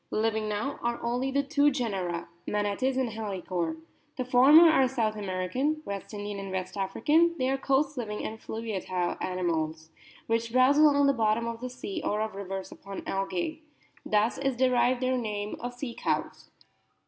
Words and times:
Living 0.09 0.49
now 0.49 0.79
are 0.81 0.99
only 1.03 1.29
the 1.29 1.43
two 1.43 1.69
genera, 1.69 2.27
Manatus 2.47 2.97
and 2.97 3.09
Halicore. 3.11 3.77
The 4.17 4.25
former 4.25 4.67
are 4.67 4.87
South 4.87 5.15
American, 5.15 5.83
West 5.85 6.11
Indian, 6.11 6.39
and 6.39 6.51
West 6.51 6.75
African; 6.75 7.35
they 7.37 7.47
are 7.51 7.57
coast 7.59 7.97
living 7.99 8.25
and 8.25 8.39
fluyiatile 8.39 9.15
animals, 9.21 9.91
which 10.25 10.51
browse 10.51 10.79
along" 10.79 11.05
the 11.05 11.13
bottom 11.13 11.45
of 11.47 11.61
the 11.61 11.69
sea 11.69 12.01
or 12.03 12.19
of 12.21 12.33
rivers 12.33 12.73
O 12.73 12.77
upon 12.77 13.05
algae. 13.07 13.61
Thus 14.03 14.39
is 14.39 14.55
derived 14.55 15.01
their 15.03 15.19
name 15.19 15.55
of 15.59 15.75
Sea 15.75 15.95
cows. 15.95 16.49